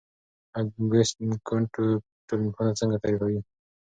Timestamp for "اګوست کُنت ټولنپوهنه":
0.59-2.71